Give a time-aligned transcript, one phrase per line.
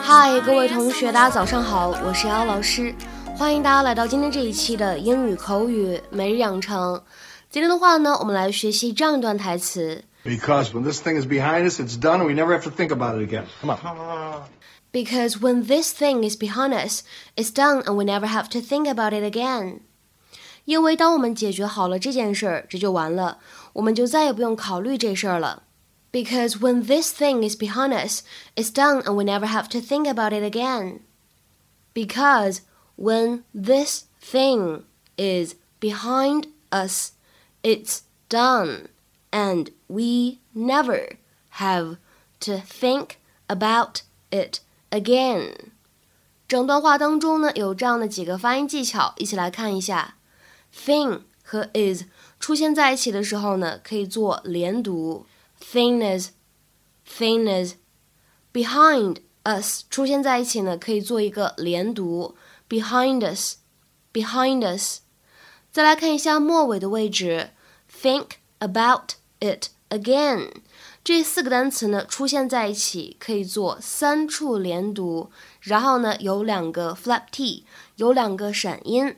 [0.00, 2.94] 嗨，各位同学，大家早上好，我是姚老师，
[3.36, 7.02] 欢迎大家来到今天这一期的英语口语每日养成。
[7.50, 10.04] 今天的话呢，我们来学习这样一段台词。
[10.24, 13.14] Because when this thing is behind us, it's done, and we never have to think about
[13.16, 13.44] it again.
[13.60, 14.42] Come on.
[14.92, 17.02] Because when this thing is behind us,
[17.36, 19.80] it's done, and we never have to think about it again.
[20.64, 23.36] 因为当我们解决好了这件事儿，这就完了，
[23.74, 25.64] 我们就再也不用考虑这事儿了。
[26.12, 28.22] Because when this thing is behind us,
[28.54, 31.00] it's done, and we never have to think about it again.
[31.92, 32.60] Because
[32.96, 34.84] when this thing
[35.16, 37.12] is behind us,
[37.62, 38.88] it's done,
[39.32, 41.18] and we never
[41.58, 41.96] have
[42.40, 43.16] to think
[43.48, 44.60] about it
[44.90, 45.72] again.
[46.46, 50.16] 整段话当中呢，有这样的几个发音技巧，一起来看一下。
[50.72, 52.04] thing 和 is
[52.38, 55.26] 出现在一起的时候呢，可以做连读
[55.63, 57.73] ，thinness，thinness。
[58.51, 62.35] behind us 出现在一起呢，可以做一个连读
[62.67, 65.01] ，behind us，behind us。
[65.71, 67.51] 再来看一下末尾的位置
[68.01, 70.51] ，think about it again。
[71.03, 79.15] 这四个单词呢出现在一起，可以做三处连读，然后呢有两个 flap t，有两个闪音。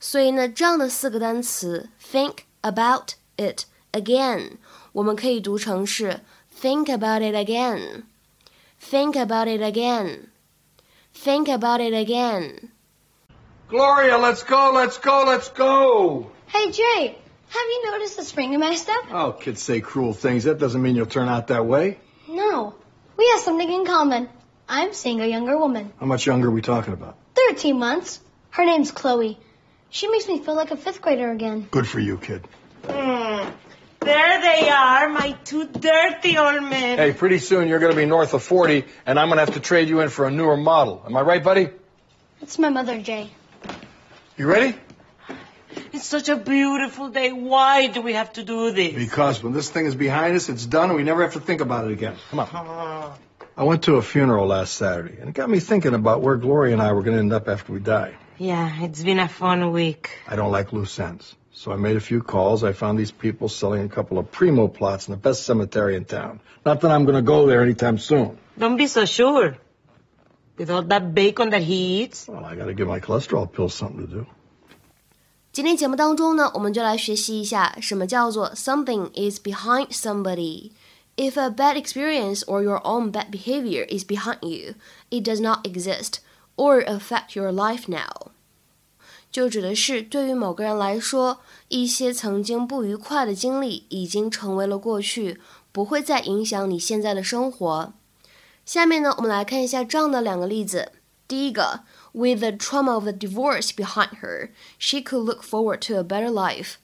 [0.00, 3.62] 所以呢，这样的四个单词，think about it
[3.93, 4.57] again，
[4.91, 6.19] 我们可以读成是
[6.61, 15.49] think about it again，think about it again，think about it again。Gloria, let's go, let's go, let's
[15.49, 16.31] go.
[16.47, 17.15] Hey, Jay,
[17.49, 18.95] have you noticed the spring in my step?
[19.11, 20.45] Oh, kids say cruel things.
[20.45, 21.99] That doesn't mean you'll turn out that way.
[22.27, 22.73] No,
[23.17, 24.27] we have something in common.
[24.67, 25.93] I'm seeing a younger woman.
[25.99, 27.15] How much younger are we talking about?
[27.49, 28.19] 13 months.
[28.51, 29.37] Her name's Chloe.
[29.91, 31.67] She makes me feel like a fifth grader again.
[31.71, 32.47] Good for you, kid.
[32.83, 33.51] Mm.
[34.04, 36.98] There they are, my two dirty old men.
[36.98, 39.54] Hey, pretty soon you're going to be north of 40, and I'm going to have
[39.54, 41.02] to trade you in for a newer model.
[41.06, 41.70] Am I right, buddy?
[42.42, 43.30] It's my mother, Jay.
[44.36, 44.76] You ready?
[45.92, 47.32] It's such a beautiful day.
[47.32, 48.94] Why do we have to do this?
[48.94, 51.62] Because when this thing is behind us, it's done, and we never have to think
[51.62, 52.16] about it again.
[52.30, 53.12] Come on.
[53.56, 56.72] I went to a funeral last Saturday, and it got me thinking about where Gloria
[56.72, 58.16] and I were going to end up after we die.
[58.36, 60.10] Yeah, it's been a fun week.
[60.26, 61.36] I don't like loose ends.
[61.53, 62.63] So I made a few calls.
[62.63, 66.05] I found these people selling a couple of primo plots in the best cemetery in
[66.05, 66.39] town.
[66.65, 68.37] Not that I'm going to go there anytime soon.
[68.57, 69.57] Don't be so sure.
[70.57, 72.27] With all that bacon that he eats.
[72.27, 74.25] Well, I got to give my cholesterol pills something to do.
[75.51, 80.71] 今天节目当中呢，我们就来学习一下什么叫做 something is behind somebody.
[81.17, 84.75] If a bad experience or your own bad behavior is behind you,
[85.09, 86.19] it does not exist
[86.55, 88.31] or affect your life now，
[89.34, 95.40] 就指的是对于某个人来说，一些曾经不愉快的经历已经成为了过去，
[95.72, 97.92] 不会再影响你现在的生活。
[98.64, 100.92] 下面呢，我们来看一下这样的两个例子。
[101.26, 101.80] 第一个
[102.12, 106.74] ，With the trauma of the divorce behind her, she could look forward to a better life。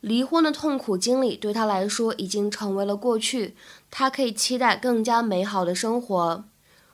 [0.00, 3.56] 离婚的痛苦经历对她来说已经成为了过去，
[3.90, 6.44] 她可以期待更加美好的生活。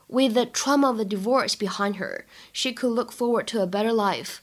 [0.06, 2.24] With the trauma of the divorce behind her,
[2.54, 4.36] she could look forward to a better life.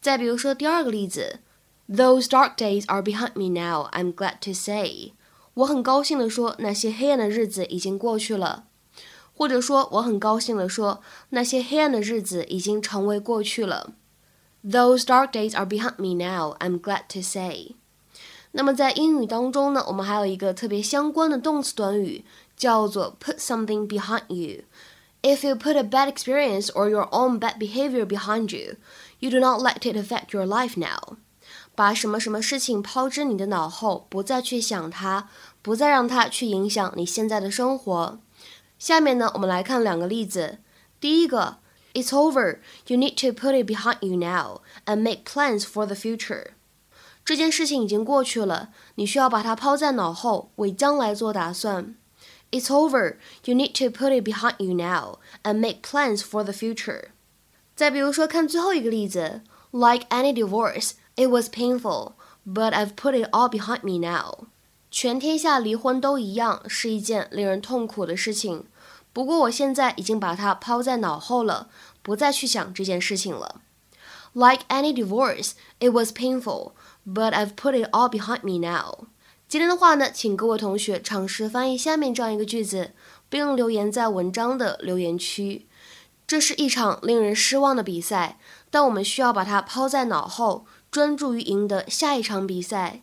[0.00, 1.40] 再比如说第二个例子，
[1.88, 3.88] Those dark days are behind me now.
[3.92, 5.12] I'm glad to say.
[5.54, 8.64] 我很高兴地说，那些黑暗的日子已经过去了。
[9.34, 13.92] 或者说，我很高兴地说，那些黑暗的日子已经成为过去了。
[14.64, 16.56] Those dark days are behind me now.
[16.58, 17.74] I'm glad to say.
[18.52, 22.24] 那么在英语当中呢，我们还有一个特别相关的动词短语，
[22.56, 24.62] 叫做 put something behind you。
[25.21, 28.77] If you put a bad experience or your own bad behavior behind you,
[29.19, 31.17] you do not let it affect your life now.
[31.75, 35.29] 把什么什么事情抛之你的脑后，不再去想它，
[35.61, 38.19] 不再让它去影响你现在的生活。
[38.77, 40.59] 下面呢，我们来看两个例子。
[40.99, 41.57] 第一个
[41.93, 42.59] ，It's over.
[42.87, 46.47] You need to put it behind you now and make plans for the future.
[47.23, 51.95] 这件事情已经过去了，你需要把它抛在脑后，为将来做打算。
[52.50, 53.16] it's over.
[53.44, 57.08] You need to put it behind you now and make plans for the future.
[57.74, 62.12] 再比如说，看最后一个例子，Like any divorce, it was painful,
[62.46, 64.46] but I've put it all behind me now.
[64.90, 68.66] 全天下离婚都一样，是一件令人痛苦的事情。
[69.12, 71.68] 不过我现在已经把它抛在脑后了，
[72.02, 73.60] 不再去想这件事情了。
[74.32, 76.72] Like any divorce, it was painful,
[77.04, 79.06] but I've put it all behind me now.
[79.49, 82.91] 今天的话呢，请各位同学尝试翻译下面这样一个句子，
[83.29, 85.65] 并留言在文章的留言区。
[86.27, 88.37] 这是一场令人失望的比赛，
[88.69, 93.01] 但我们需要把它抛在脑后，专注于赢得下一场比赛。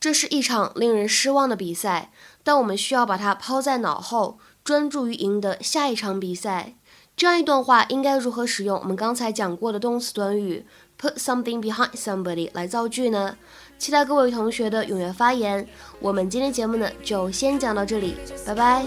[0.00, 2.10] 这是一场令人失望的比赛，
[2.42, 6.74] 但我们需要把它抛在脑后，专注于赢得下一场比赛。
[7.16, 10.66] 这样一段话应该如何使用我们刚才讲过的动词短语
[11.00, 13.36] put something behind somebody 来造句呢？
[13.78, 15.66] 期待各位同学的踊跃发言。
[16.00, 18.16] 我们今天节目呢就先讲到这里，
[18.46, 18.86] 拜拜。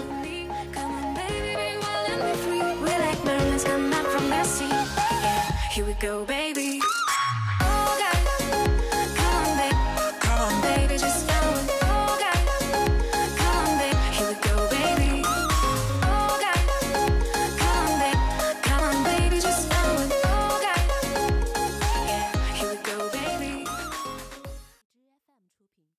[5.72, 6.80] Here we go, baby.